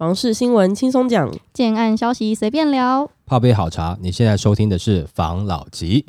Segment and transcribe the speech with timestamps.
[0.00, 3.10] 房事新闻轻松讲，建案消息随便聊。
[3.26, 6.06] 泡杯好茶，你现在收听的是房老吉。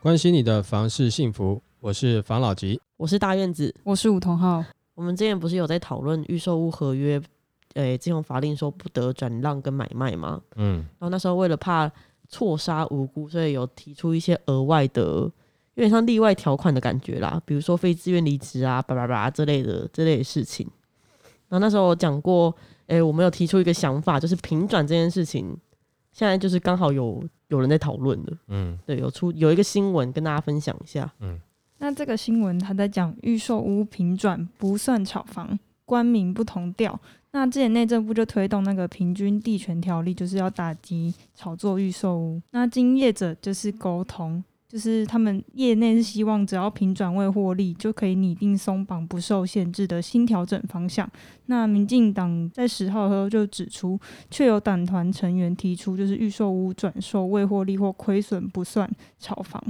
[0.00, 2.80] 关心你的房事幸福，我是房老吉。
[2.96, 3.74] 我是大院子。
[3.84, 4.64] 我是吴同浩。
[4.94, 7.20] 我们之前不是有在讨论预售屋合约，
[7.74, 10.40] 诶、这种法令说不得转让跟买卖吗？
[10.56, 11.92] 嗯，然后那时候为了怕
[12.28, 15.32] 错杀无辜，所以有提出一些额外的，有
[15.76, 20.66] 点像例外条款的感觉啦，比如说非自愿离职啊，叭叭叭之类的这类的事情。
[21.48, 22.54] 然后那时候我讲过，
[22.88, 25.56] 诶、我们有提出一个想法，就是平转这件事情，
[26.12, 31.10] 现在就是刚好有有人在讨论的，嗯对，有出有一个新闻跟大家分享一下。
[31.20, 31.40] 嗯
[31.80, 37.00] 那这个新闻他在讲预售屋平转不算炒房，官民不同调。
[37.32, 42.40] 那之前内政部就推动那个平均地权条例，就是要打击炒作预售屋。
[42.52, 51.08] 那经业者就是沟通，就是他们业内是希望只要平转未获利，就可以拟定松绑不受限制的新调整方向。
[51.46, 59.62] 那民进党在十号的时候就指出，却有党团成员提出，就是预售屋转售未获利或亏损不算炒房。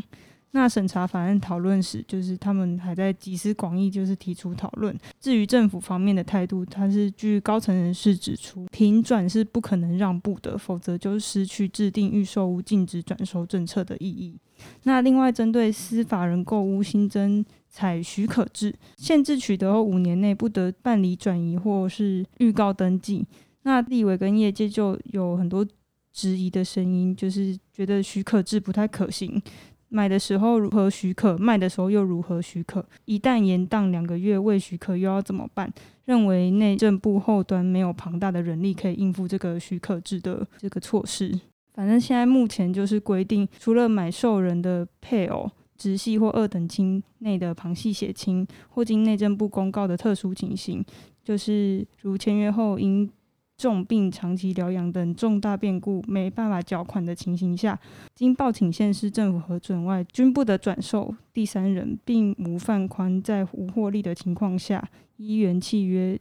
[0.52, 4.96] 那审查法案讨论时，就是他们还在集思广益，就是提出讨论。
[5.20, 14.38] 至于政府方面的态度，他是据高层人士指出，平转是不可能让步的，否则就失去制定预售屋禁止转售政策的意义。
[14.84, 23.24] 那另外，针对司法人购屋新增采许可制，限制取得后五年内不得办理转移或是预告登记。
[23.62, 25.64] 那立委跟业界就有很多
[26.10, 29.40] 质疑的声音，就是觉得许可制不太可行。
[29.88, 32.84] 买的时候如何许可，卖的时候又如何许可？
[33.06, 35.72] 一旦延宕两个月未许可，又要怎么办？
[36.04, 41.38] 认为内政部后端没有庞大的人力可以应付这个许可制的这个措施。
[41.74, 50.84] 反正现在目前就是规定，除了买受人的配偶、直系或二等亲内的旁系血亲，或经内政部公告的特殊情形，
[51.22, 53.08] 就是如签约后因
[53.58, 57.78] 重病长期疗养等重大变故没办法缴款的情形下，
[58.14, 66.16] 经报请县市政府核准外，均不得转售第三人，并无放宽在无获利的情况下，依原契约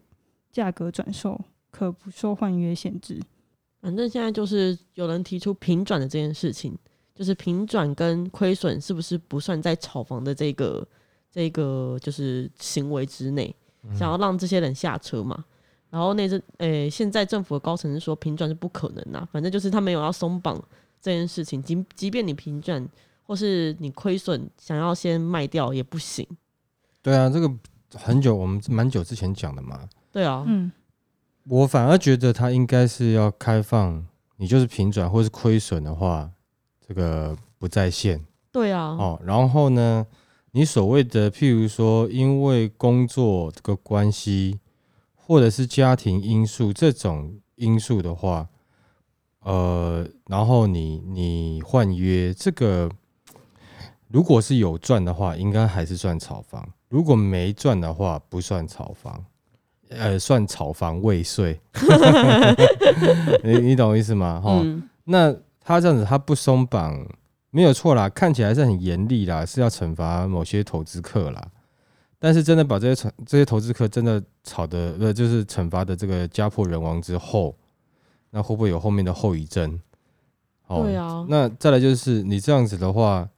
[0.52, 1.40] 价格转售，
[1.70, 3.22] 可不受换约限制。
[3.80, 6.76] 反正现在就是有人提出平转的这件事情，
[7.14, 10.86] 就是平转跟亏损是不是不算在炒房的这个
[11.32, 13.56] 这个就是行为之内，
[13.94, 15.46] 想要让这些人下车嘛。
[15.90, 20.56] 然后内政诶，现在政府的高层是说平转是不可能啊，反正就是他没有要松绑
[21.02, 22.88] 这件事情，即即便你平转
[23.24, 26.28] 或是你亏损，想要先卖掉也不行。
[27.02, 27.50] 对啊，这个
[27.94, 29.88] 很久，我们蛮久之前讲的嘛。
[30.12, 30.72] 对啊，嗯，
[31.46, 34.06] 我反而觉得他应该是要开放，
[34.36, 36.30] 你就是平转或是亏损的话，
[36.86, 39.22] 这个不在线对啊，哦。
[39.24, 40.06] 然后呢，
[40.52, 44.60] 你所谓的譬如说因为工作这个关系，
[45.28, 48.48] 或者是家庭因素这种因素的话，
[49.42, 52.90] 呃，然后你你换约这个，
[54.08, 59.26] 如果是有赚的话，应该还是算炒房；如果没赚的话，不算炒房。
[59.90, 61.60] 呃，算炒房未遂，
[63.44, 64.40] 你你懂我意思吗？
[64.42, 67.06] 哈、嗯，那他这样子，他不松绑
[67.52, 71.42] 没有错啦，看起来是很严厉啦，是要惩罚某些投资客啦。
[72.20, 77.56] 但是真的把这些惩这些投资客真的炒的呃，就是惩罚的这个家破人亡之后，
[78.32, 79.80] 那会不会有后面的后遗症？
[80.68, 83.30] 哦对啊，那再来就是你这样子的话，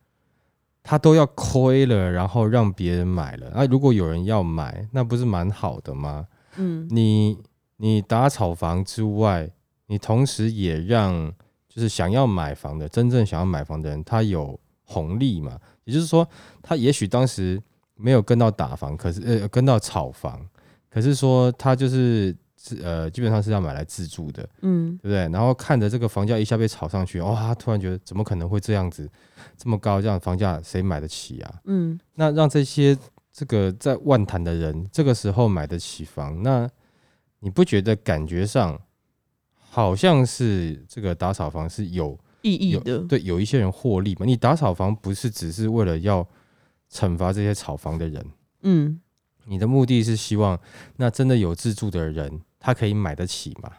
[0.82, 6.28] 他都要亏了，然后让别人买了，那、如果有人要买，那不是蛮好的吗？
[6.56, 7.38] 嗯，你
[7.78, 9.52] 你打炒房之外，
[9.86, 11.32] 你同时也让
[11.68, 15.60] 就是想要买房的真正想要买房的人，他有红利嘛？
[15.84, 16.28] 也就是说，
[16.64, 17.62] 他也许当时
[18.00, 20.48] 没有跟到打房，可是呃跟到炒房，
[20.90, 25.18] 可是说他就是自呃基本上是要买来自住的，嗯，对不对？
[25.30, 29.10] 然后看着这个房价一下被炒上去，哇、他突然觉得怎么可能会这样子
[29.58, 30.02] 这么高？
[30.02, 31.56] 这样的房价谁买得起啊？
[31.66, 32.98] 嗯，那让这些
[33.32, 36.70] 这个在万谈的人这个时候买得起房，那
[37.40, 38.80] 你不觉得感觉上
[39.54, 44.26] 好像是这个打炒房是有有意义的，对有一些人获利嘛？
[44.26, 46.28] 你打炒房不是只是为了要
[46.92, 48.26] 惩罚这些炒房的人，
[48.64, 49.00] 嗯，
[49.46, 50.60] 你的目的是希望
[50.98, 53.72] 那真的有自住的人他可以买得起嘛？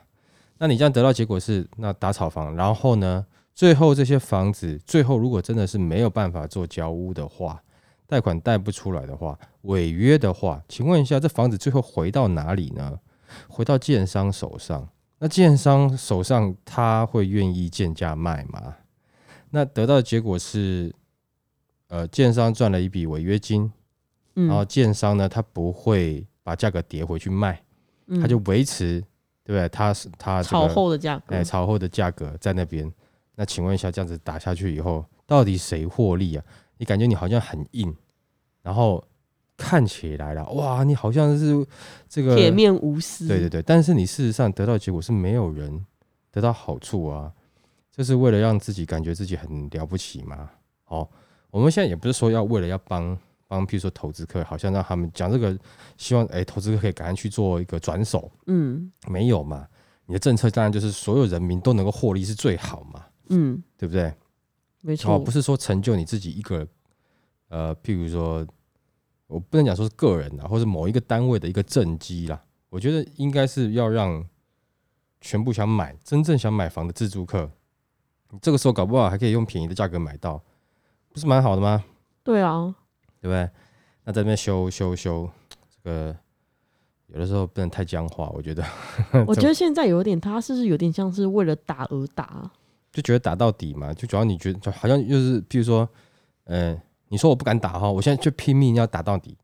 [0.59, 7.63] 那你这样得到结果是那打炒房，然后呢，最后这些房子最后如果真的是没有办法做交屋的话，
[8.07, 12.99] 贷款贷不出来的话，违约的话，请问一下，这房子最后回到哪里呢？
[13.49, 14.89] 回到建商手上。
[15.19, 18.77] 那建商手上他会愿意贱价卖吗？
[19.51, 20.95] 那得到的结果是，
[21.91, 23.71] 呃，建商赚了一笔违约金，
[24.37, 27.61] 嗯，然后建商呢，他不会把价格跌回去卖，
[28.07, 29.01] 嗯他就维持，
[29.45, 29.69] 对不对？
[29.69, 32.91] 他是他这炒个后的价格哎，炒后的价格在那边。
[33.35, 36.45] 那请问一下，这样子打下去以后，到底谁获利啊？
[36.79, 37.93] 你感觉你好像很硬，
[38.63, 39.03] 然后
[39.57, 41.67] 看起来了，哇，你好像是
[42.09, 43.27] 这个铁面无私。
[43.27, 45.85] 对对对，但是你事实上得到的结果是没有人
[46.31, 47.33] 得到好处啊，
[47.91, 50.51] 这是为了让自己感觉自己很了不起吗。
[50.87, 51.09] 哦，
[51.51, 53.17] 我们现在也不是说要为了要帮
[53.47, 55.59] 帮，譬如说投资客，好像让他们讲这个，
[55.97, 59.67] 希望哎投资客可以赶快去做一个转手，嗯没有嘛？
[60.07, 64.13] 你的政策当然就是所有人民都能够获利是最好嘛，嗯，对不对？
[64.83, 66.67] 没错，哦，不是说成就你自己一个，
[67.49, 68.47] 呃，譬如说，
[69.27, 72.43] 我不能讲说是个人啊，或者某一个单位的一个政绩啦。
[72.71, 74.25] 我觉得应该是要让
[75.21, 77.51] 全部想买、真正想买房的自住客，
[78.31, 80.43] 你这个时候搞不好还可以用便宜的价格买到，
[81.13, 81.85] 不是蛮好的吗？
[82.23, 82.75] 对啊，
[83.21, 83.49] 对不对？
[84.05, 85.29] 那在那边修修修，
[85.83, 86.17] 这个
[87.09, 88.65] 有的时候不能太僵化，我觉得
[89.27, 92.51] 我觉得现在有点，他是不是有点像是为了打而打？
[92.93, 95.89] 就觉得打到底嘛，就主要你觉得就好像就是，譬如说，
[96.45, 96.77] 呃，
[97.09, 99.37] 你说我不敢打哈，我现在就拼命要打到底。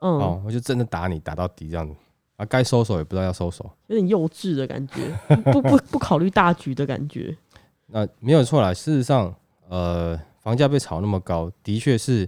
[0.00, 1.94] 嗯，哦，我就真的打你，打到底这样子
[2.36, 3.68] 啊，该收手也不知道要收手。
[3.88, 5.10] 有点幼稚的感觉，
[5.52, 7.36] 不不不考虑大局的感觉。
[7.90, 9.34] 那没有错啦，事实上，
[9.68, 12.26] 呃，房价被炒那么高，的确是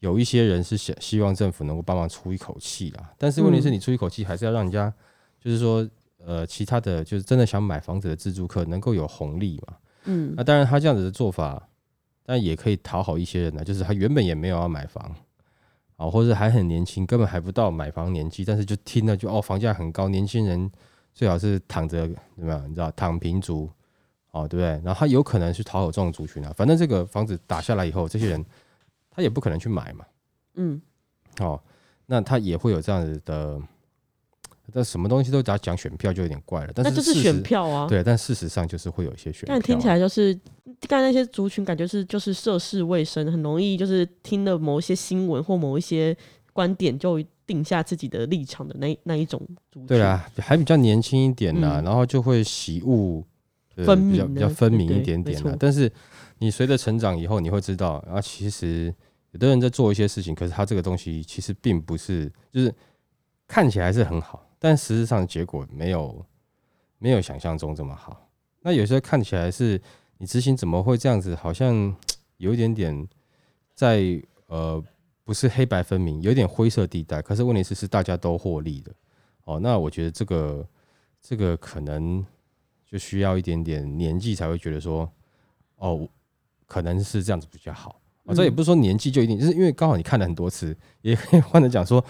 [0.00, 3.12] 有一些人是想希望政府能够帮忙出一口气啦。
[3.16, 4.92] 但是问题是嗯你出一口气，还是要让人家，
[5.40, 5.88] 就是说，
[6.18, 9.76] 呃，其他的就是真的想买房子的自住客能够有红利嘛。
[10.06, 11.68] 嗯那当然，他这样子的做法，
[12.24, 15.14] 但也可以讨好一些人呢，就是他原本也没有要买房。
[15.94, 20.68] 啊，或者还很年轻，根本还不到买房年纪，但是就听了就哦，房价很高，年轻人
[21.14, 22.68] 最好是躺着怎么样？
[22.68, 23.70] 你知道躺平族
[24.32, 24.68] 哦，对不对？
[24.84, 28.44] 然后他有可能是讨好这种族群啊，反正这个房子打下来以后，这些人
[29.10, 30.04] 他也不可能去买嘛，
[30.54, 30.80] 嗯，
[31.40, 31.60] 哦，
[32.06, 33.60] 那他也会有这样子的，
[34.72, 40.32] 但什么东西都只要讲选票就有点怪了，但那就是选票啊。，对，但事实上就是会有一些选票啊，但听起来就是，
[40.88, 46.16] 刚才那些族群感觉是就是涉世未深，很容易就是听了某一些新闻或某一些
[46.52, 49.40] 观点就定下自己的立场的那那一种
[49.72, 49.86] 族群。
[49.86, 53.24] 对啊，还比较年轻一点啦，嗯然后就会喜恶
[53.80, 55.56] 呃分比较比较分明一点点了。
[55.58, 55.90] 但是
[56.38, 58.94] 你随着成长以后，你会知道啊，其实
[59.32, 62.74] 有的人在做一些事情，可是他这个东西其实并不是，就是
[63.46, 66.24] 看起来是很好，但实质上结果没有
[66.98, 68.28] 没有想象中这么好。
[68.62, 69.80] 那有时候看起来是
[70.18, 71.94] 你执行怎么会这样子，好像
[72.36, 73.08] 有一点点
[73.74, 74.82] 在呃
[75.24, 77.22] 不是黑白分明，有点灰色地带。
[77.22, 78.92] 可是问题是是大家都获利的
[79.44, 79.58] 哦。
[79.60, 80.68] 那我觉得这个
[81.22, 82.24] 这个可能
[82.90, 85.10] 就需要一点点年纪才会觉得说
[85.76, 86.08] 哦，
[86.66, 88.00] 可能是这样子比较好。
[88.24, 92.04] 啊，这也嗯不是说年纪就一定，就是因为刚好你看了很多次，也可以 换着讲说，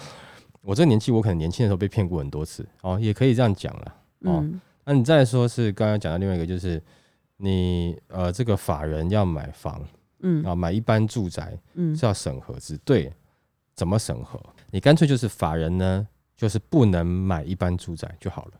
[0.61, 3.95] 我这个年纪我可能年轻的时候被骗过很多次哦，也可以这样讲了。
[4.21, 6.81] 哦嗯那你再说是刚刚讲到另外一个，就是
[7.37, 9.79] 你呃这个法人要买房
[10.21, 13.13] 嗯啊，买一般住宅嗯是要审核制，对，
[13.75, 14.41] 怎么审核？
[14.71, 18.53] 你干脆就是法人呢，就是不能买一般住宅就好了。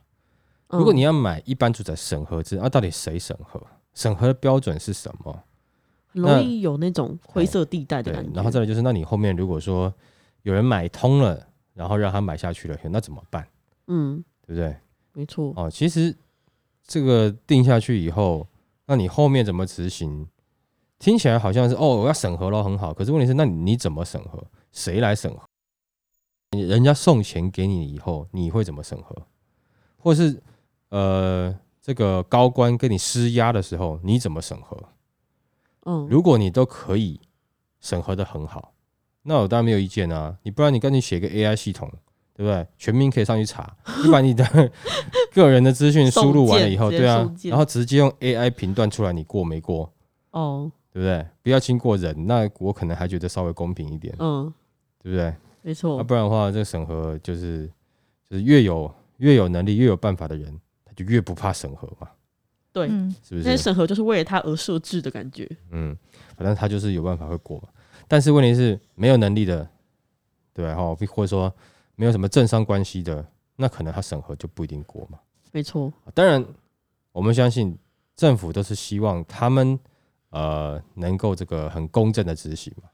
[0.72, 3.62] 如果你嗯要买一般住宅审核制，那、到底谁审核？
[3.94, 5.44] 审核的标准是什么？
[6.08, 9.94] 很容易有那种灰色地带的感觉。，然后再来就是，那你后面如果说
[10.44, 13.48] 有人买通了，然后让他买下去了，那怎么办？
[13.88, 14.76] 嗯，对不对？
[15.14, 16.16] 没错，哦，其实
[16.86, 18.48] 这个定下去以后，
[18.88, 20.28] 那你后面怎么执行？
[21.00, 22.94] 听起来好像是哦，我要审核了，很好。
[22.94, 24.42] 可是问题是，那你你怎么审核？
[24.72, 25.42] 谁来审核？
[26.52, 29.16] 你人家送钱给你以后，你会怎么审核？
[29.98, 30.42] 或是
[30.92, 34.78] 呃，这个高官跟你施压的时候，你怎么审核？
[35.86, 37.20] 嗯，如果你都可以
[37.80, 38.74] 审核的很好，
[39.24, 40.38] 那我当然没有意见啊。
[40.44, 41.92] 你不然你赶紧写个 AI 系统，
[42.36, 42.68] 对不对？
[42.78, 44.46] 全民可以上去查，你把你的
[45.34, 49.92] 个人的资讯输入完了以后，对啊然后直接用 AI 评断出来你过没过，
[50.32, 51.26] 哦，对不对？
[51.42, 54.54] 不要经过人，那我可能还觉得稍微公平一点，嗯，
[55.02, 55.34] 对不对？
[55.64, 57.68] 没错啊，，不然的话，这个审核就是
[58.30, 60.60] 就是越有越有能力、越有办法的人，
[60.92, 62.10] 他就越不怕审核嘛，
[62.74, 63.48] 对，嗯，是不是？
[63.48, 65.50] 那些审核就是为了他而设置的感觉。
[65.72, 65.98] 嗯，
[66.36, 67.70] 反正他就是有办法会过嘛。
[68.10, 69.66] 但是问题是没有能力的，
[70.54, 71.54] 对哈，或者说
[71.96, 75.18] 没有什么政商关系的，那可能他审核就不一定过嘛。
[75.54, 76.46] 没错，当然，
[77.14, 77.78] 我们相信
[78.18, 79.80] 政府都是希望他们
[80.32, 82.90] 呃能够这个很公正的执行嘛。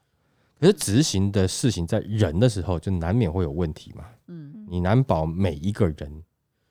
[0.59, 4.05] 可是执行的事情在人的时候，就难免会有问题嘛。
[4.27, 6.23] 嗯，你难保每一个人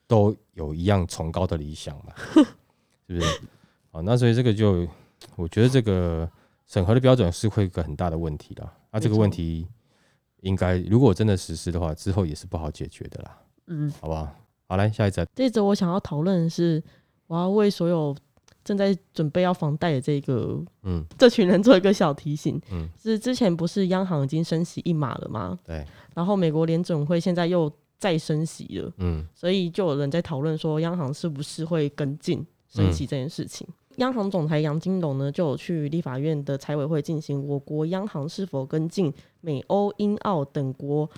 [0.07, 2.13] 都有一样崇高的理想嘛，
[3.07, 3.41] 是不是？
[3.91, 4.87] 好，那所以这个就
[5.37, 6.29] 我觉得这个
[6.67, 8.73] 审核的标准是会有一个很大的问题啦。
[8.91, 9.67] 那、这个问题
[10.41, 14.29] 应该如果真的实施的话，之后也是不好解决的啦，嗯，好不好？
[14.69, 15.25] 好，来下一则。
[15.35, 16.83] 这一则我想要讨论的是，
[17.27, 18.15] 我要为所有
[18.65, 22.61] 正在准备要房贷的这个嗯这群人做一个小提醒。
[22.71, 25.59] 嗯，是之前不是央行已经升息一码了吗？
[25.65, 25.85] 对，
[26.15, 33.67] 然后美国联准会现在又再升息了，嗯所以就有人在讨论说，央行是不是会跟进升息这件事情。
[33.97, 39.11] 央行总裁杨金龙呢，就有去立法院的财委会进行我国央行是否跟进
[39.41, 41.09] 美欧、英澳等国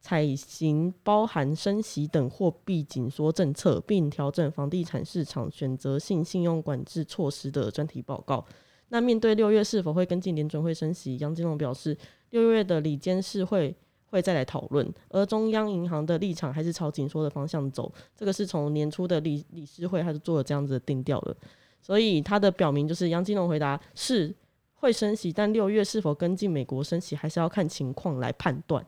[0.00, 8.44] 采行包含升息等货币紧缩政策，并调整房地产市场选择性信用管制措施的专题报告。
[8.90, 11.96] 那面对六月是否会跟进联准会升息，杨金龙表示，
[12.30, 13.74] 六月的里监事会
[14.12, 17.90] 会再来讨论，而中央银行的立场还是朝紧缩的方向走。
[18.14, 21.34] 这个是从年初的理理事会，他就做了这样子的定调了。
[21.80, 24.32] 所以他的表明就是杨金龙回答是
[24.74, 28.84] 会升息，但六月是否跟进美国升息，还是要看情况来判断。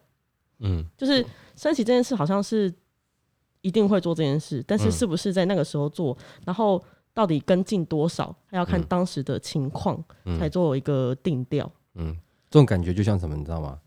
[0.60, 1.24] 嗯就是
[1.56, 2.72] 升息这件事好像是
[3.62, 6.80] 一定会做这件事，但是嗯是不是在那个时候做，然后
[7.14, 9.96] 到底跟进多少，还要看嗯当时的情况
[10.38, 11.68] 才嗯做一个定调。
[11.94, 12.14] 嗯，
[12.50, 13.80] 这种感觉就像什么，你知道吗？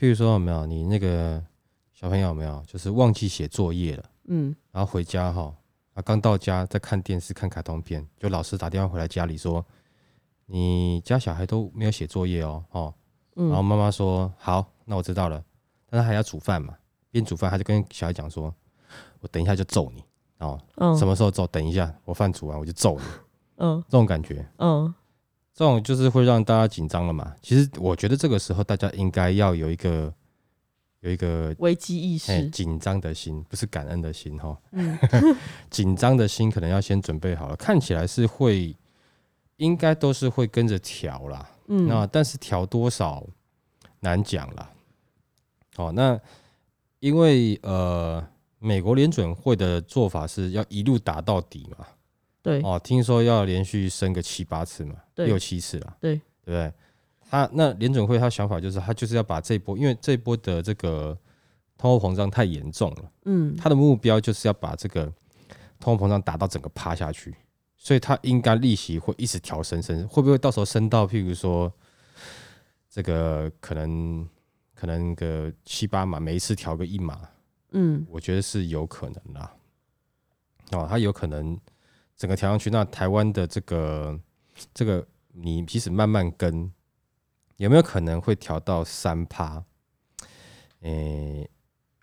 [0.00, 1.44] 譬如说有没有你那个
[1.92, 4.56] 小朋友有没有就是忘记写作业了，嗯。
[4.72, 5.54] 然后回家哈，
[5.92, 9.62] 啊刚到家在看电视看卡通片，就老师打电话回来家里说，
[10.46, 12.94] 你家小孩都没有写作业哦，哦，
[13.34, 15.44] 然后嗯妈妈说好，那我知道了，
[15.90, 16.74] 但是还要煮饭嘛，
[17.10, 18.54] 边煮饭他就跟小孩讲说，
[19.20, 20.02] 我等一下就揍你
[20.38, 20.96] 哦，嗯。
[20.96, 21.46] 什么时候揍？
[21.48, 23.04] 等一下我饭煮完我就揍你，
[23.56, 23.84] 嗯。
[23.86, 24.48] 这种感觉。
[24.56, 24.94] 嗯
[25.60, 27.36] 这种就是会让大家紧张了嘛。
[27.42, 30.10] 其实我觉得这个时候大家应该要有一个
[31.00, 32.48] 有一个危机意哎识。
[32.48, 34.56] 紧张的心，不是感恩的心哈。
[34.72, 34.98] 嗯
[35.68, 37.56] 紧张的心可能要先准备好了。
[37.56, 38.74] 看起来是会，
[39.58, 41.46] 应该都是会跟着调啦。
[41.66, 43.22] 嗯那但是调多少
[43.98, 44.70] 难讲啦。
[45.76, 46.18] 哦，那
[47.00, 48.26] 因为呃，
[48.60, 51.86] 美国联准会的做法是要一路打到底嘛。
[52.42, 52.60] 对。
[52.62, 56.20] 哦，听说要连续升个七八次嘛，六七次了，对。
[56.42, 56.72] 对不对？
[57.28, 61.16] 他那联准会他想法就是他就是要把这一波，因为这一波的这个
[61.78, 63.54] 通货膨胀太严重了，嗯。
[63.56, 65.04] 他的目标就是要把这个
[65.78, 67.32] 通货膨胀打到整个趴下去，
[67.76, 71.72] 所以他应该利息会一直调升升，会不会到时候升到譬如说
[72.88, 74.28] 这个可能
[74.74, 77.20] 可能个七八码，每一次调个一码，
[77.72, 78.04] 嗯。
[78.10, 79.54] 我觉得是有可能啦。
[80.72, 81.56] 哦，他有可能
[82.20, 84.20] 整个调上去，那台湾的这个
[84.74, 86.70] 这个，你即使慢慢跟，
[87.56, 89.64] 有没有可能会调到三趴？
[90.82, 91.48] 诶、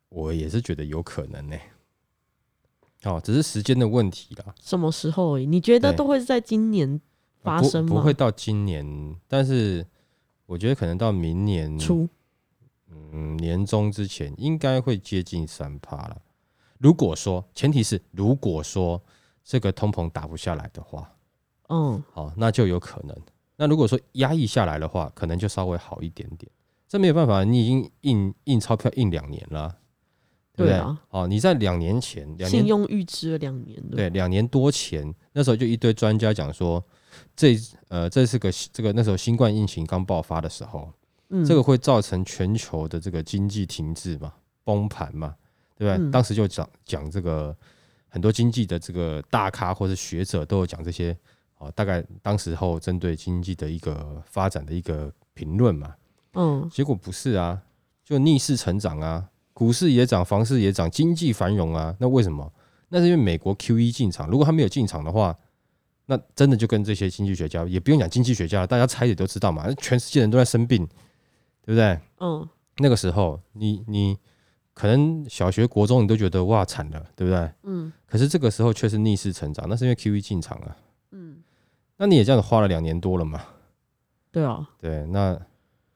[0.10, 1.56] 我也是觉得有可能呢、
[3.04, 4.56] 哦，只是时间的问题啦。
[4.60, 5.38] 什么时候？
[5.38, 7.00] 你觉得都会是在今年
[7.44, 7.96] 发生吗？
[7.96, 9.86] 不会到今年，但是
[10.48, 12.10] 我觉得可能到明年初
[12.90, 16.20] 嗯，年中之前应该会接近三趴了。
[16.80, 19.00] 如果说，前提是如果说
[19.48, 21.10] 这个通膨打不下来的话，
[21.70, 23.16] 嗯好，那就有可能。
[23.56, 26.52] 那如果说压抑下来的话，可能就稍微好一点点。
[26.86, 29.74] 这没有办法，你已经印印钞票印两年了，
[30.54, 30.96] 对不对？
[31.12, 33.96] 哦，你在两年前，两信年用预支了两年了。
[33.96, 36.84] 对两年多前，那时候就一堆专家讲说，
[37.34, 40.92] 这呃这是个这个那时候新冠疫情刚爆发的时候，
[41.30, 44.34] 嗯，这个会造成全球的这个经济停滞嘛，
[44.66, 45.34] 崩盘嘛，
[45.76, 46.06] 对不对？
[46.06, 47.56] 嗯当时就讲讲这个
[48.18, 51.16] 很多经济的这个大咖或者学者都有讲这些
[51.60, 55.94] 哦，大概当时候针对经济的一个发展的一个评论嘛。
[56.34, 57.62] 嗯结果不是啊，
[58.04, 61.96] 就逆势成长啊，股市也涨，房市也涨，经济繁荣啊。
[62.00, 62.52] 那为什么？
[62.90, 65.38] 那是因为美国 Q E 进场，如果他没有进场的话，
[66.08, 70.88] 那真的就跟这些经济学家，也不用讲经济学家了，大家猜也都知道嘛，全世界人都在生病，
[71.64, 72.00] 对不对？
[72.20, 74.18] 嗯那个时候，你你
[74.78, 77.52] 可能小学、国中你都觉得哇惨了，对不对？
[77.64, 80.78] 嗯可是这个时候却是逆势成长，那是因为 Q E 进场啊。
[81.10, 81.42] 嗯，
[81.98, 83.42] 那你也这样子花了两年多了嘛？
[84.32, 85.36] 对啊，对，那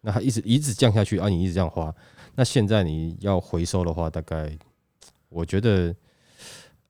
[0.01, 1.93] 那它一直一直降下去啊，你一直这样花，
[2.33, 4.57] 那现在你要回收的话，大概
[5.29, 5.95] 我觉得，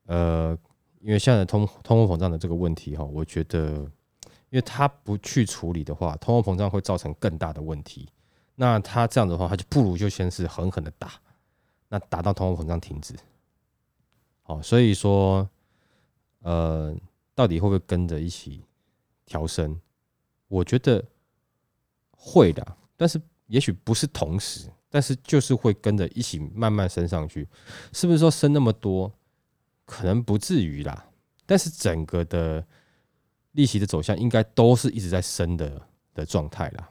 [0.06, 0.56] 呃，
[1.02, 3.68] 因为现在的通通货膨胀的这个问题哈，我觉得，
[4.48, 8.08] 因为它不去处理的话，通货膨胀会造成更大的问题。
[8.54, 11.12] 那它这样的话，它就不如就先是狠狠的打，
[11.92, 13.14] 那达到通货膨胀停止。
[14.44, 15.46] 好，所以说，
[16.40, 16.96] 呃，
[17.34, 18.64] 到底会不会跟着一起
[19.26, 19.78] 调升？
[20.48, 21.04] 我觉得
[22.10, 27.46] 会的，但是也许不是同时，但是就是会跟着一起慢慢升上去。
[27.92, 29.12] 是不是说升那么多？
[29.84, 31.10] 可能不至于啦，
[31.44, 32.66] 但是整个的
[33.50, 35.82] 利息的走向应该都是一直在升的
[36.14, 36.90] 的状态啦。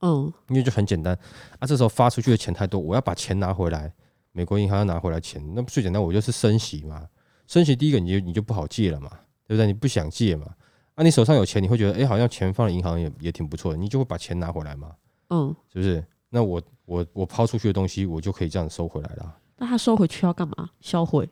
[0.00, 1.14] 嗯，因为就很简单
[1.58, 3.92] 啊，这时候发出去的钱太多，我要把钱拿回来，
[4.38, 7.04] 美国银行要拿回来钱，那最简单，我就是升息嘛。
[7.48, 9.10] 升息第一个你就你就不好借了嘛，
[9.48, 9.66] 对不对？
[9.66, 10.46] 你不想借嘛，
[10.94, 14.92] 啊，你手上有钱，你会觉得哎、诶好像钱放在银行也也挺不错的，你就会把钱拿回来嘛，
[15.30, 16.04] 嗯，是不是？
[16.30, 20.70] 那我我我抛出去的东西，我就可以这样收回来了，那他收回去要干嘛？
[20.80, 21.28] 销毁？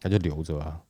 [0.00, 0.80] 他就留着啊，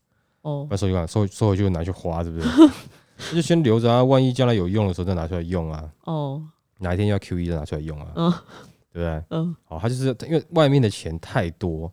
[0.42, 2.46] 哦不，然收去干嘛收收回去就拿去花，是不是？
[3.30, 6.42] 那就先留着啊，万一将来有用的时候再拿出来用啊，哦，
[6.80, 8.32] 哪一天要 QE 再拿出来用啊，嗯
[8.94, 9.24] 对不对？
[9.30, 11.92] 嗯，好，它就是因为外面的钱太多，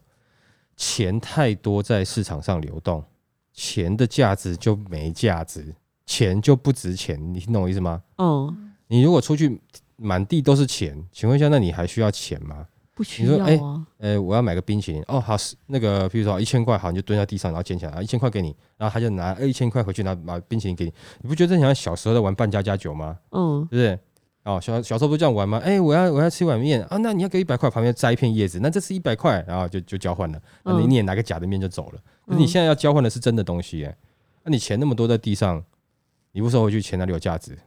[0.77, 3.03] 钱太多在市场上流动，
[3.51, 5.73] 钱的价值就没价值，
[6.05, 8.03] 钱就不值钱，你听懂我意思吗？
[8.19, 9.59] 嗯，你如果出去
[9.95, 12.67] 满地都是钱，请问一下，那你还需要钱吗？
[12.93, 13.59] 不需你说哎。
[13.97, 23.17] 呃，我要买个冰淇淋，哦，好，是那个，比如说一千块，好，你就蹲在地上，然后捡起来，啊，一千块给你，然后他就拿呃一千块回去拿把冰淇淋给你，你不觉得像小时候在玩扮家家酒吗？
[23.31, 23.99] 嗯对不对？
[24.43, 25.59] 哦，小小时候不是这样玩吗？
[25.63, 32.01] 哎、我要我要吃一碗面啊，那你要给一百块，旁边摘一片叶子，那这是一百块，然后就就交换了，那你嗯你也拿个假的面就走了。
[32.25, 33.95] 可是你嗯现在要交换的是真的东西，哎，
[34.43, 35.63] 那你钱那么多在地上，
[36.31, 37.57] 你不收回去，钱哪里有价值？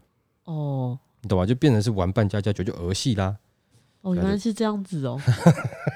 [0.45, 1.47] 哦你懂吗？
[1.47, 3.37] 就变成是玩扮家家酒，就儿戏啦。
[4.03, 5.19] 哦，原来是这样子哦。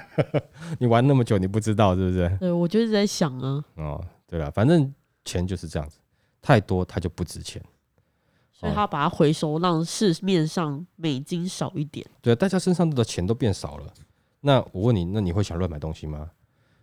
[0.78, 2.36] 你玩那么久，你不知道是不是？
[2.40, 4.94] 对，我就一直在想啊，哦，对了，反正
[5.24, 5.98] 钱就是这样子，
[6.40, 7.60] 太多它就不值钱。
[8.58, 12.04] 所以他把它回收，让市面上美金少一点。
[12.20, 13.86] 对，大家身上的钱都变少了。
[14.40, 16.30] 那我问你，那你会想乱买东西吗？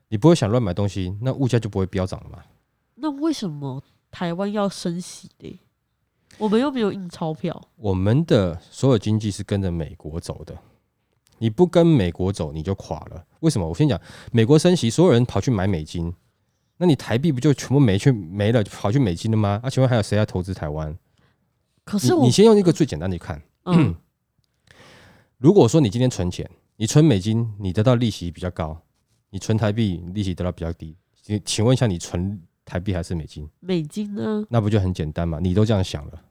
[0.07, 2.39] 你不会想乱买东西，那物价就不会飙涨了嘛？
[2.95, 5.59] 那为什么台湾要升息嘞？
[6.37, 7.69] 我们又没有印钞票。
[7.75, 10.57] 我们的所有经济是跟着美国走的，
[11.39, 13.25] 你不跟美国走，你就垮了。
[13.41, 13.67] 为什么？
[13.67, 13.99] 我先讲，
[14.31, 16.13] 美国升息，所有人跑去买美金，
[16.77, 19.59] 那你台币不就全部没去没了，跑去美金了吗？
[19.61, 20.97] 啊，请问还有谁要投资台湾？
[21.85, 23.95] 你可是我你先用一个最简单的看，嗯
[25.37, 28.75] 如果说你今天存钱，你存美金，你得到利息比较高；
[29.29, 30.95] 你存台币，利息得到比较低。
[31.21, 33.47] 请请问一下，你存台币还是美金？
[33.59, 34.45] 美金呢？
[34.49, 35.39] 那不就很简单嘛？
[35.39, 36.21] 你都这样想了，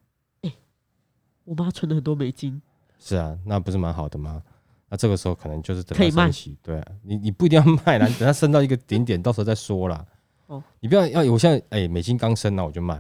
[1.45, 2.61] 我妈存了很多美金。
[2.99, 4.43] 是啊，那不是蛮好的吗？
[4.89, 10.05] 那这个时候可能就是等可以卖它升息，对啊，你你不一定要卖啦，你 等它升到一个顶点，到时候再说啦。
[10.47, 12.97] 哦你不要要，我现在哎、美金刚升，那我就卖，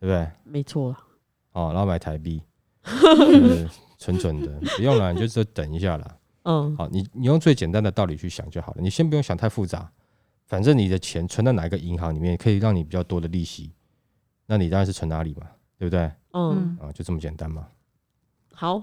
[0.00, 0.30] 不对？
[0.44, 0.98] 没错啦，
[1.52, 2.42] 哦，然后买台币，
[2.84, 6.16] 就是纯纯的，不用了，你就说等一下啦。
[6.44, 9.90] 嗯好，你你用最简单的道理去想就好了，你先不用想太复杂，
[10.46, 13.72] 反正你的钱存到哪一个银行里面，可以让你比较多的利息，
[14.46, 16.10] 那你当然是存哪里嘛，对不对？
[16.32, 17.68] 嗯，嗯，啊，就这么简单嘛。
[18.54, 18.82] 好，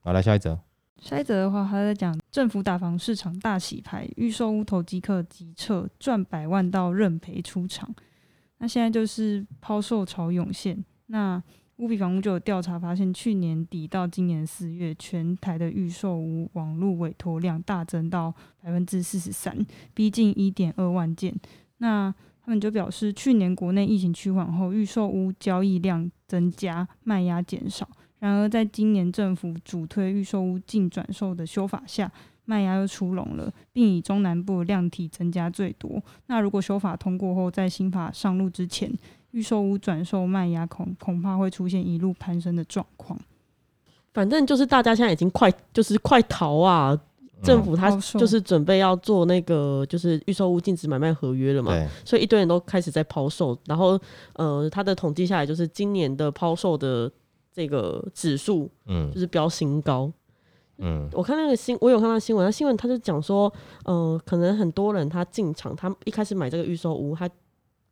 [0.00, 0.58] 好，来下一则，
[1.00, 7.94] 下一则的话，他在讲政府打房市场大洗牌，预售屋投机客急撤，赚百万到认赔出场。
[8.58, 10.84] 那现在就是抛售潮涌现。
[11.06, 11.42] 那
[11.78, 19.56] 乌比房屋就有调查发现，去年底到今年四月，全台的预售屋网络委托量大增到百分之四十三，
[19.94, 21.32] 逼近一点二万件。
[21.78, 22.12] 那
[22.44, 27.88] 他们就表示，去年国内疫情趋缓后，预售屋交易量增加，卖压减少。
[28.18, 32.10] 然而，在今年政府主推预售屋净转售的修法下，
[32.44, 36.02] 卖压又出笼了，并以中南部的量体增加最多。
[36.26, 38.92] 那如果修法通过后，在新法上路之前，
[39.32, 43.18] 预售屋转售卖压恐恐怕会出现一路攀升的状况。
[44.12, 46.98] 反正就是大家现在已经快就是快逃啊！
[47.40, 47.88] 政府他
[48.18, 51.72] 就是准备要做那个就是预售屋禁止买卖合约了嘛，
[52.04, 53.56] 所以一堆人都开始在抛售。
[53.66, 53.96] 然后
[54.32, 57.08] 呃，他的统计下来就是今年的抛售的
[57.52, 60.10] 这个指数嗯就是飙新高。
[60.78, 63.52] 嗯我看那个新，我有看到新闻，那新闻他就讲说，
[63.84, 67.30] 呃，可能很多人他进场，他一开始买这个预售屋，他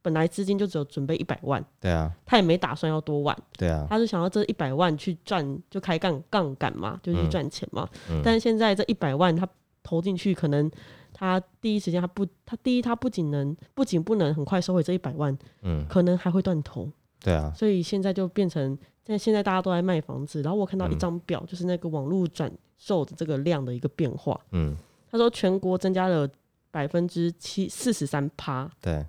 [0.07, 7.31] 本来资金就只有准备一百万，对啊，他也没打算要多万，对啊，他是想要这一百万去赚，就开杠杠杆嘛，就是去嗯。
[7.31, 7.89] 赚钱嘛。
[8.09, 8.21] 嗯。
[8.23, 9.45] 但是现在这一百万他
[9.83, 10.71] 投进去，可能
[11.13, 16.89] 他第一时间他不，他第一他不仅能不仅不能很快收回这一百万，嗯，可能还会断头。
[17.19, 20.99] 对啊，所以现在就变成，在现在大家都在卖房子，然后我看到一嗯。
[21.01, 24.41] 张表，就是那个网络转售的这个量的一个变化。
[24.53, 24.77] 嗯。
[25.11, 26.29] 他说全国增加了
[26.71, 29.05] 百分之七四十三趴，对，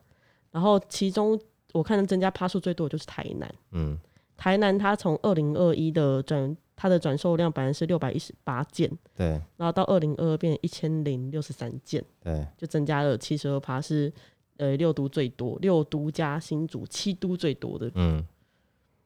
[0.58, 1.39] 然后其中
[1.72, 3.96] 我看增加趴数最多的就是台南，嗯。
[4.36, 9.30] 台南它从二零二一的转它的转售量本来是六百一十八件，对。
[9.56, 14.12] 然后到二零二二变一千零六十三件，对，就增加了七十二趴，是
[14.58, 18.26] 呃六都最多，六都加新竹七都最多的，嗯，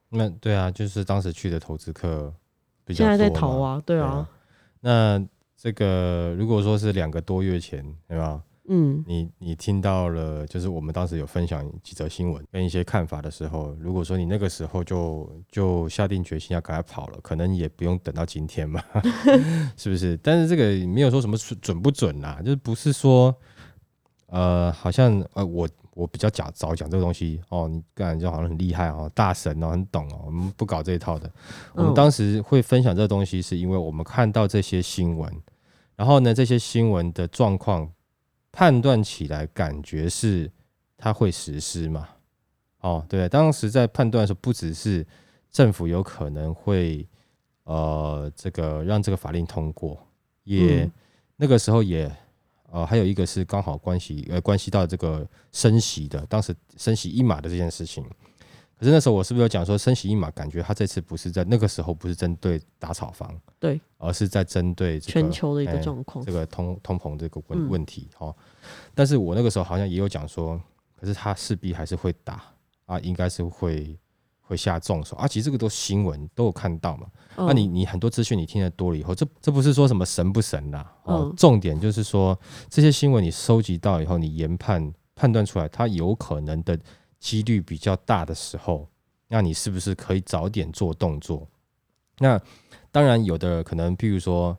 [0.08, 2.34] 那对啊，就是当时去的投资客
[2.86, 4.26] 比较现在在逃啊，对啊，
[4.80, 5.22] 那
[5.58, 8.42] 这个如果说是两个多月前，对吧？
[8.68, 18.82] 嗯你你听到了，就是我们当时有分享几则新闻跟一些看法的时候，如果说你那个时候就就下定决心要赶快跑了，可能也不用等到今天嘛，
[19.76, 20.16] 是不是？
[20.18, 23.36] 但是这个没有说什么准准不准啦，就是不是说
[24.28, 31.30] 呃，好像呃我我比较早早讲这个东西哦，你感觉好像很厉害哦，大神哦，很懂哦，我们不搞这一套的。
[31.74, 35.30] 我们嗯当时会分享这个东西，是因为我们看到这些新闻，
[35.96, 37.92] 然后呢，这些新闻的状况
[38.52, 40.52] 判断起来，感觉是
[40.98, 42.10] 它会实施嘛？
[42.82, 45.06] 哦，对，当时在判断的时候，不只是
[45.52, 47.08] 政府有可能会
[47.64, 50.06] 呃这个让这个法令通过，
[50.44, 50.92] 也、嗯
[51.38, 52.12] 那个时候也
[52.70, 58.06] 呃还有一个是刚好关系呃关系到这个升息的，当时升息一码的这件事情。
[58.82, 68.36] 可是那时候我是不是有讲说升息一码，感觉他这次不是在那个时候不是针对打炒房，对，而是在针对这个全球的一个哎状况这，个通通膨这个问嗯问题哦。
[68.96, 70.60] 但是我那个时候好像也有讲说，
[71.00, 72.42] 可是他势必还是会打
[72.88, 73.96] 啊，应该是会
[74.42, 75.28] 会下重手啊。
[75.28, 77.06] 其实这个都新闻都有看到嘛。
[77.38, 82.36] 那、嗯你你很多资讯你听得多了以后，这这不是说什么神不神啦哦，嗯重点就是说
[82.68, 86.76] 这些新闻你收集到以后，你研判判断出来它有可能的
[87.22, 88.86] 几率比较大的时候，
[89.30, 91.48] 那你是不是可以早点做动作？
[92.18, 92.42] 那
[92.92, 94.58] 当然有的可能，譬如说，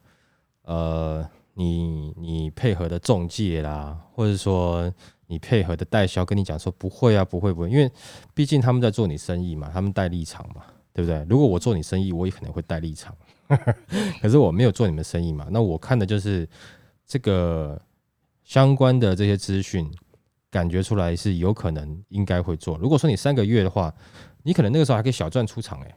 [0.62, 4.90] 呃，你你配合的中介啦，或者说
[5.26, 7.90] 你配合的代销跟你讲说不会啊，不会不会，因为
[8.32, 11.26] 毕竟他们在做你生意嘛，他们带立场嘛，对不对？
[11.28, 13.14] 如果我做你生意，我也可能会带立场，
[14.22, 16.48] 可是我没有做你们生意嘛，那我看的就是
[17.06, 17.80] 这个
[18.44, 19.88] 相关的这些资讯，
[20.52, 22.76] 感觉出来是有可能应该会做。
[22.76, 23.92] 如果说你三个月的话，
[24.44, 25.94] 你可能那个时候还可以小赚出场、欸，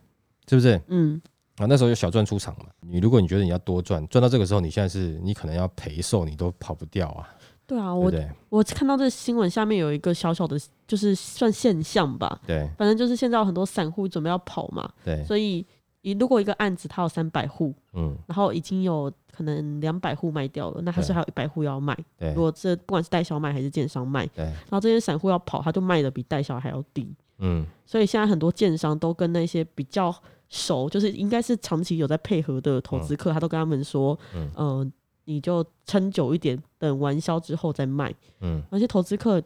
[0.49, 0.81] 是不是？
[0.87, 1.21] 嗯
[1.57, 2.65] 啊，那时候有小赚出场嘛。
[2.81, 7.29] 你如果你觉得你要多赚，赚到这个时候，你现在是你可能要赔售，你都跑不掉啊，
[7.67, 8.11] 对啊，我？
[8.49, 15.65] 我看到这个新闻下面有一个小小的，就是算现象吧，对反正就是现在有很多散户准备要跑嘛，对，所以
[16.05, 21.97] 你如果一个案子它有三百户，嗯，然后已经有可能两百户卖掉了，那它是还有一百户要卖。
[22.15, 22.29] 对。
[22.29, 27.11] 如果这不管是代销卖还是建商卖，对，然后这些散户要跑，他就卖的比代销还要低。
[27.39, 27.65] 嗯。
[27.87, 30.15] 所以现在很多建商都跟那些比较
[30.47, 34.51] 熟，就是应该是长期有在配合的投资客，他都跟他们说，嗯。
[34.57, 38.13] 嗯、你就撑久一点，等完销之后再卖。
[38.41, 38.61] 嗯。
[38.69, 39.41] 而且投资客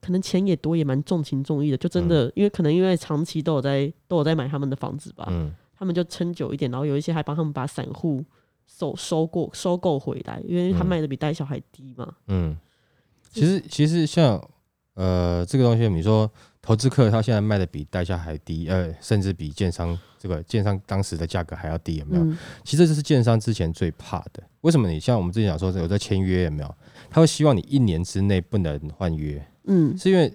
[0.00, 2.08] 可能钱也多，也蛮重情重义的，就真嗯。
[2.08, 8.24] 的、因为可能因为长期都有在都有在买他们的房子吧，嗯他们就撑久一点，然后有一些还帮他们把散户
[8.66, 12.14] 收收过收购回来，因为他嗯卖的比代销还低嘛。
[12.28, 12.56] 嗯。
[13.30, 14.42] 其实其实像
[14.94, 16.30] 呃这个东西，你说
[16.62, 22.24] 投资客他现在卖的比代销还低，呃，甚至比建商这个建商当时的价格还要低，有没有？
[22.24, 24.42] 嗯其实这是建商之前最怕的。
[24.62, 26.74] 为什么你像我们之前讲说有在签约有没有？
[27.10, 30.32] 他会希望你一年之内不能换约，嗯是因为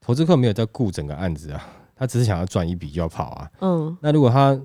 [0.00, 1.64] 投资客没有在顾整个案子啊，
[1.94, 3.50] 他只是想要赚一笔就要跑啊。
[3.60, 4.60] 嗯那如果他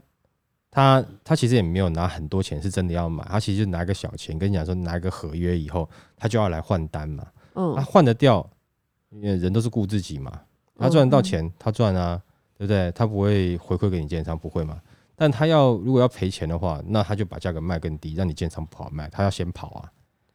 [0.70, 7.26] 他他其实也没有拿很多钱，是真的要买，他其实就拿个小钱跟你讲说拿一个合约以后，他就要来换单嘛。
[7.56, 8.48] 嗯他嗯，换得掉，
[9.10, 10.32] 因为人都是顾自己嘛，
[10.78, 12.22] 他赚得到钱，他赚啊，
[12.56, 12.92] 对不对？
[12.92, 14.80] 他不会回馈给你建商，不会嘛？
[15.16, 19.92] 但他要如果要赔钱的话，那他就把价格卖更低，让你建商不好卖，他要先跑啊，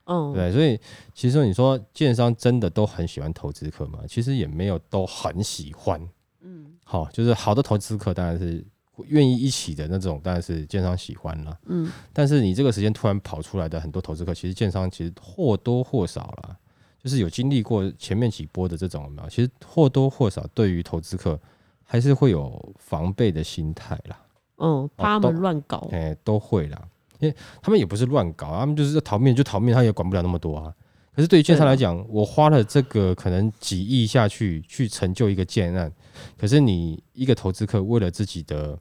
[0.06, 0.50] 嗯，对？
[0.50, 0.76] 所以
[1.14, 4.00] 其实你说建商真的都很喜欢投资客嘛？
[4.08, 6.00] 其实也没有都很喜欢，
[6.40, 8.64] 嗯好，就是好的投资客当然是
[9.08, 11.58] 愿意一起的那种，当然是建商喜欢了。
[11.66, 16.56] 嗯但是你这个时间突然跑出来的很多投资客，其实建商其实或多或少啦，
[17.02, 19.28] 就是有经历过前面几波的这种有没有？
[19.28, 21.38] 其实或多或少对于投资客
[21.84, 24.18] 还是会有防备的心态啦，
[24.58, 25.88] 嗯，怕他们乱搞。
[25.92, 26.80] 哎、都会啦，
[27.18, 30.72] 因为他们也不是乱搞，他们就是逃命就逃命，他也管不了那么多啊。
[31.14, 35.92] 可是对于建商来讲，我花了这个可能几亿下去去成就一个建案，
[36.38, 38.78] 可是你一个投资客为了自己的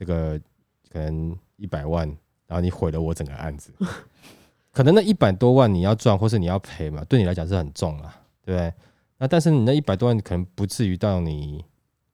[0.00, 0.40] 这个
[0.90, 2.08] 可能一百万，
[2.46, 3.70] 然后你毁了我整个案子，
[4.72, 8.72] 可能那一百多万你要赚或是你要赔嘛，对你来讲是很重啊，对不对？
[9.18, 11.62] 那但是你那一百多万可能不至于到你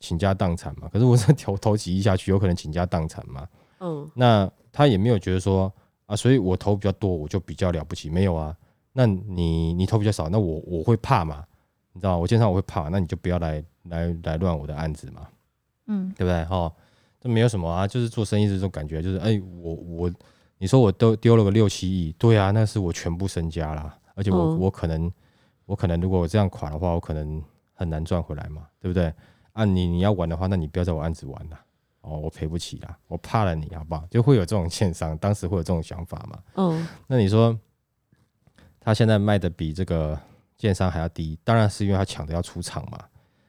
[0.00, 3.48] 倾家荡产嘛，可是我这投投几亿下去，有可能倾家荡产嘛。
[3.78, 5.72] 嗯那他也没有觉得说
[6.06, 8.56] 啊，所以我投比较多，我就比较了不起，没有啊。
[8.92, 11.44] 那你你投比较少，那我我会怕嘛，
[11.92, 12.18] 你知道吗？
[12.18, 15.28] 我经常我会怕，那你就不要来来来乱我的案子嘛，
[15.86, 16.44] 嗯对不对？
[16.46, 16.72] 哈，
[17.26, 20.12] 这没有什么啊，就是做生意这种感觉，就是哎、我我
[20.58, 25.12] 你说我都丢了个六七亿，对啊，那是我全部身家啦，而且我、嗯我可能
[25.64, 27.42] 我可能如果我这样垮的话，我可能
[27.74, 29.12] 很难赚回来嘛，对不对？
[29.52, 31.60] 啊，你你要玩的话，那你不要在我案子玩了。
[32.02, 34.06] 哦，我赔不起啦，我怕了你，好不好？
[34.08, 36.38] 就会有这种欠商，当时会有这种想法嘛。
[36.54, 37.58] 嗯那你说
[38.78, 40.16] 他现在卖的比这个
[40.56, 43.04] 建商还要低，当然是因为他抢着要出场嘛。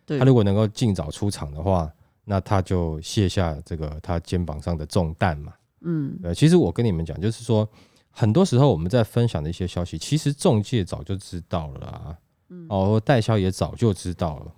[0.08, 1.92] 对他如果能够尽早出场的话，
[2.30, 5.54] 那他就卸下这个他肩膀上的重担嘛。
[5.80, 7.68] 嗯呃，其实我跟你们讲，就是说，
[8.10, 12.18] 很多时候我们在分享的一些消息，其实中介早就知道了啊，
[12.50, 14.54] 嗯哦，代销也早就知道了，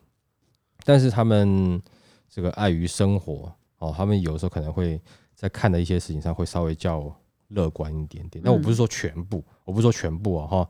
[0.84, 1.80] 但是他们
[2.28, 5.00] 这个碍于生活，哦，他们有时候可能会
[5.36, 7.16] 在看的一些事情上会稍微较
[7.50, 8.44] 乐观一点点。
[8.44, 10.70] 那我不是说全部，我不是说全部啊，哈，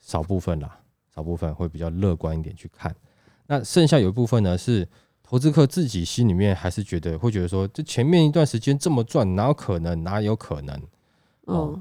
[0.00, 0.80] 少部分啦，
[1.14, 2.92] 少部分会比较乐观一点去看。
[3.46, 4.88] 那剩下有一部分呢是。
[5.30, 10.02] 投资客自己心里面还是觉得会觉得说，这前面一段时间这么赚，哪有可能？
[10.02, 10.76] 哪有可能？
[11.42, 11.80] 哦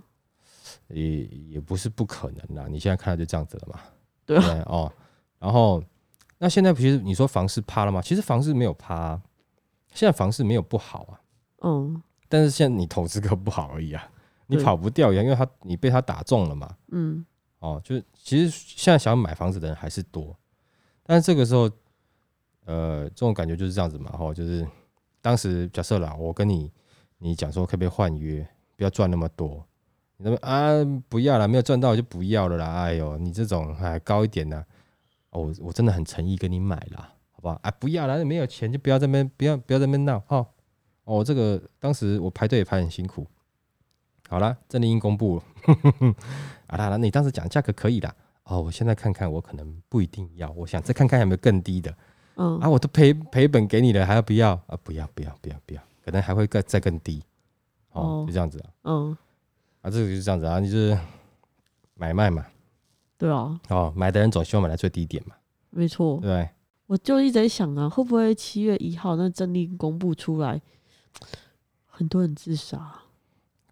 [0.88, 2.68] 嗯，也也不是不可能啦。
[2.70, 3.80] 你现在看到就这样子了嘛？
[4.24, 4.94] 对哦。
[5.40, 5.84] 然后，
[6.38, 8.00] 那现在不是你说房市趴了吗？
[8.04, 9.22] 其实房市没有趴、啊，
[9.96, 11.20] 现在房市没有不好啊，
[11.62, 14.12] 嗯但是现在你投资客不好而已啊，
[14.46, 16.76] 你跑不掉呀，因为他你被他打中了嘛。
[16.92, 17.26] 嗯
[17.58, 20.38] 哦，就是其实现在想买房子的人还是多，
[21.02, 21.68] 但是这个时候，
[22.70, 24.64] 呃，这种感觉就是这样子嘛，哈，就是
[25.22, 26.72] 当时假设啦，我跟你
[27.18, 29.66] 你讲说可不可以换约，不要赚那么多，
[30.18, 34.64] 你那边啊不要了，没有赚到就不要了啦，哎呦，你这种还高一点呢、
[35.32, 37.60] 哦，我真的很诚意跟你买啦，好不好？
[37.64, 40.46] 啊，不要了，没有钱就不要在那边不要不要在那边闹哈。
[41.06, 43.26] 哦，这个当时我排队也排很辛苦。
[44.28, 45.44] 好啦，政令已经公布了，
[46.68, 48.16] 啊啦，那你当时讲价格可以啦。
[48.44, 51.92] 哦，我现在看看，我可能不一定要，我想再看看有没有更低的
[52.40, 52.70] 嗯啊。
[52.70, 54.76] 我都赔赔本给你了，还要不要啊？
[54.84, 57.22] 不要不要不要不要，可能还会更再更低。
[57.92, 59.18] 哦哦，就这样子啊，嗯，
[59.82, 60.98] 啊，这个就是这样子啊，你就是
[61.96, 62.46] 买卖嘛，
[63.18, 65.36] 对啊，哦，买的人总希望买在最低点嘛，
[65.72, 66.20] 没错。
[66.22, 66.50] 对？
[66.86, 70.62] 我就一直在想啊，会不会七月一号那政令公布出来，
[71.88, 73.02] 很多人自杀？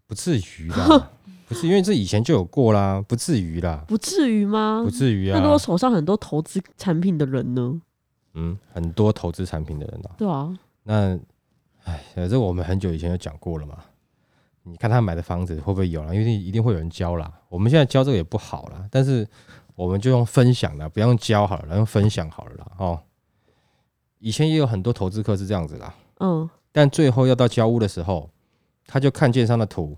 [0.06, 1.10] 不至于啦，
[1.46, 4.82] 不是因为这以前就有过啦，不至于啦，不至于吗？
[4.84, 5.48] 不至于啊那如。
[5.48, 7.80] 果手上很多投资产品的人呢？
[8.38, 11.18] 嗯，很多投资产品的人啊，对啊，那，
[11.84, 13.76] 哎，这我们很久以前就讲过了嘛。
[14.62, 16.14] 你看他买的房子会不会有啦？
[16.14, 17.32] 因为一定会有人教啦。
[17.48, 19.26] 我们现在教这个也不好啦，但是
[19.74, 22.72] 我们就用分享啦，不要用教好了，用分享好了啦。
[22.76, 23.00] 哦，
[24.18, 28.28] 以前也有很多投资客是这样子啦，嗯，但最后要到交屋的时候，
[28.86, 29.96] 他就看建商的图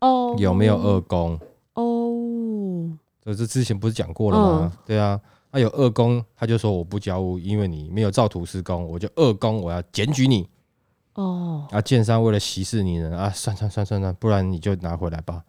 [0.00, 1.40] 哦，有没有二宫，
[1.72, 4.72] 哦，这这之前不是讲过了吗？
[4.84, 5.18] 对啊，
[5.54, 10.48] 他有二宫，他就说我不交屋，因为你没有照图施工，我就二宫，我要检举你。
[11.14, 15.44] 哦，啊，建商为了息事宁人啊，算算算算算，不然你就拿回来吧。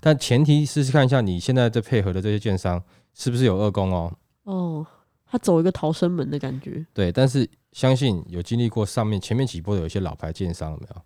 [0.00, 2.82] 但前提是看一下你现在在配合的这些建商
[3.14, 4.12] 是不是有二宫哦。
[4.42, 4.86] 哦，
[5.24, 6.84] 他走一个逃生门的感觉。
[6.92, 11.00] 对，但是相信有经历过上面前面几波的有一些老牌建商有没有？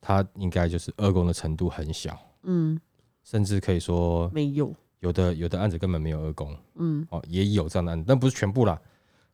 [0.00, 2.80] 他应该就是二宫的程度很小，嗯，
[3.22, 4.74] 甚至可以说没有。
[5.00, 8.80] 有的有的案子根本没有二宫嗯哦，也有这样的案子，但不是全部啦。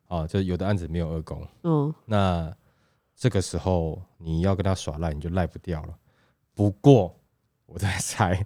[0.07, 2.55] 哦，就有的案子没有二宫，嗯，那
[3.15, 5.97] 这个时候你要跟他耍赖，你就赖不掉了。
[6.53, 7.15] 不过
[7.65, 8.45] 我在猜，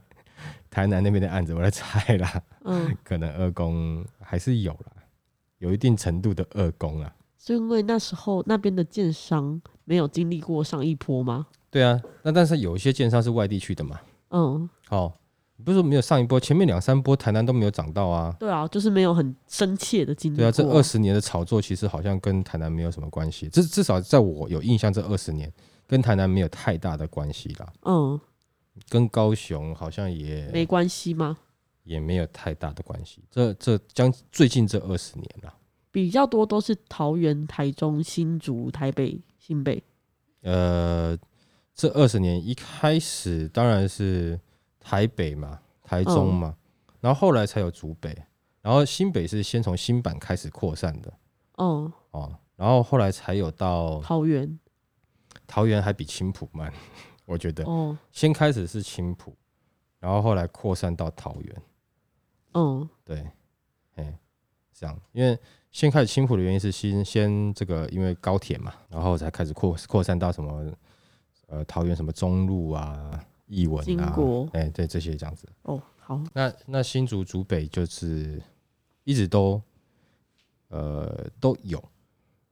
[0.69, 5.03] 台南那边的案子，我在猜啦，嗯，可能二宫还是有啦，
[5.57, 7.13] 有一定程度的二宫啦。
[7.37, 11.47] 是因为那时候那边的建商没有经历过上一波吗？
[11.69, 15.13] 对啊，那但是有一些建商是外地去的嘛，嗯，哦，
[15.63, 18.35] 不是说没有上一波，前面两三波台南都没有涨到啊。
[18.39, 25.51] 对啊，就是没有很深切的经历对啊，这二十年的炒作其实好像跟台南没有什么关系，至至少在我有印象，这二十年
[25.85, 27.73] 跟台南没有太大的关系啦。
[27.83, 28.19] 嗯，
[28.87, 31.37] 跟高雄好像也没关系吗？
[31.83, 33.23] 也没有太大的关系。
[33.31, 35.53] 这这将最近这二十年了，
[35.91, 39.81] 比较多都是桃园、台中、新竹、台北、新北。
[40.43, 41.17] 呃，
[41.73, 44.39] 这二十年一开始当然是
[44.89, 46.55] 台北嘛，台中嘛，
[46.99, 48.09] 然后后来才有竹北，
[48.59, 51.13] 然后新北是先从新版开始扩散的。
[51.57, 54.59] 嗯，哦，然后后来才有到桃园。
[55.45, 56.73] 桃园，还比青浦慢，
[57.25, 57.63] 我觉得。
[57.65, 59.35] 哦，先开始是青浦，
[59.99, 61.61] 然后后来扩散到桃园。
[62.55, 63.29] 嗯，对，
[63.93, 64.17] 哎，
[64.73, 65.37] 这样，因为
[65.69, 70.73] 先开始青浦的原因是先先这个，因为高铁嘛，然后才开始扩扩散到什么
[71.45, 74.15] 呃桃园什么中路啊、义文啊
[74.53, 75.45] 哎，对这些这样子。
[75.63, 78.41] 哦，好，那那新竹竹北就是
[79.03, 79.61] 一直都
[80.69, 81.83] 呃都有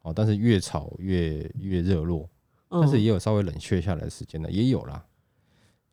[0.02, 2.30] 哦，但是越炒越越热络，
[2.70, 5.06] 嗯、但是也有稍微冷却下来的时间呢，也有啦。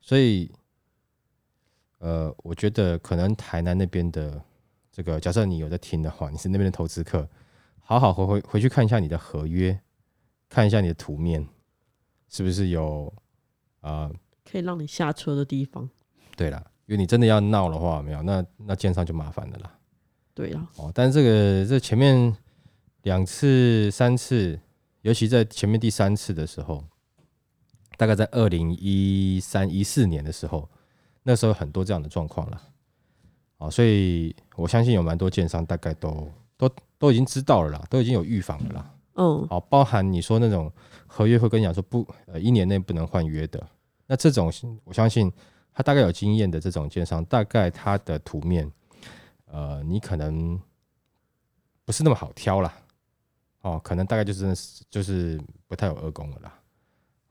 [0.01, 0.51] 所以，
[1.99, 4.43] 呃，我觉得可能台南那边的
[4.91, 7.27] 这个，假设你有在听的话，你是那边的投资客，
[7.79, 9.79] 好好回回回去看一下你的合约，
[10.49, 11.47] 看一下你的图面，
[12.29, 13.11] 是不是有
[13.81, 14.15] 啊、呃
[14.49, 15.89] 可以让你下车的地方。
[16.37, 19.71] 对啦，因为你真的要闹的话，没有那那建商就麻烦了啦。
[20.33, 22.35] 对啊，哦，但是这个这前面
[23.03, 24.59] 两次、三次，
[25.01, 26.83] 尤其在前面第三次的时候，
[27.97, 30.69] 大概在二零一三、一四年的时候，
[31.23, 32.61] 那时候很多这样的状况了。
[33.57, 38.93] 哦，所以我相信有蛮多建商大概都都都已经知道了啦，都已经有预防了啦。
[39.13, 40.69] 嗯，好，包含你说那种
[41.07, 43.65] 合约会跟你讲说不，呃，一年内不能换约的，
[44.07, 44.51] 那这种
[44.83, 45.31] 我相信
[45.73, 48.71] 他大概有经验的这种建商，大概他的图面，
[49.45, 50.59] 呃，你可能
[51.83, 52.73] 不是那么好挑啦，
[53.61, 56.53] 哦，可能大概就真的是就是不太有二宫了啦，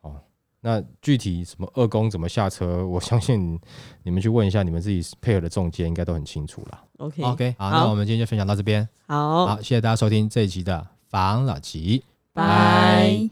[0.03, 0.21] 哦，
[0.61, 3.59] 那具体什么二宫怎么下车，我 相信
[4.03, 6.85] 你们去问一下你们自己配合的中介，应该都很清楚啦。
[6.99, 8.89] OK OK，好，好那我们今天就分享到这边。
[9.07, 12.05] 好，好，谢谢大家收听这一集的房老吉。
[12.33, 13.31] 拜。